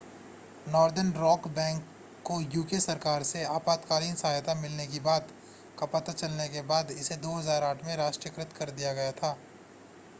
northern 0.65 1.11
Rock 1.13 1.47
bank 1.49 1.83
को 2.25 2.39
UK 2.53 2.79
सरकार 2.79 3.23
से 3.23 3.43
आपातकालीन 3.47 4.15
सहायता 4.15 4.53
मिलने 4.61 4.87
की 4.87 4.99
बात 5.01 5.27
का 5.79 5.85
पता 5.89 6.13
चलने 6.13 6.47
के 6.49 6.61
बाद 6.67 6.91
इसे 6.93 7.17
2008 7.19 7.85
में 7.85 7.95
राष्ट्रीयकृत 7.97 8.53
कर 8.53 8.71
दिया 8.71 8.93
गया 8.93 9.11
था 9.13 9.35